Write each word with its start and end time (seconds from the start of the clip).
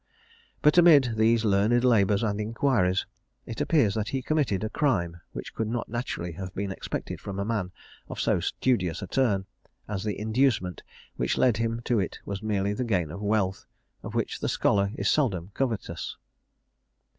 But, 0.63 0.79
amid 0.79 1.11
these 1.15 1.45
learned 1.45 1.83
labours 1.83 2.23
and 2.23 2.41
inquiries, 2.41 3.05
it 3.45 3.61
appears 3.61 3.93
that 3.93 4.07
he 4.09 4.23
committed 4.23 4.63
a 4.63 4.69
crime 4.71 5.17
which 5.31 5.53
could 5.53 5.67
not 5.67 5.89
naturally 5.89 6.31
have 6.31 6.55
been 6.55 6.71
expected 6.71 7.21
from 7.21 7.37
a 7.37 7.45
man 7.45 7.71
of 8.09 8.19
so 8.19 8.39
studious 8.39 9.03
a 9.03 9.05
turn, 9.07 9.45
as 9.87 10.03
the 10.03 10.17
inducement 10.19 10.81
which 11.17 11.37
led 11.37 11.57
him 11.57 11.81
to 11.85 11.99
it 11.99 12.17
was 12.25 12.41
merely 12.41 12.73
the 12.73 12.83
gain 12.83 13.11
of 13.11 13.21
wealth, 13.21 13.67
of 14.01 14.15
which 14.15 14.39
the 14.39 14.49
scholar 14.49 14.89
is 14.95 15.07
seldom 15.07 15.51
covetous. 15.53 16.17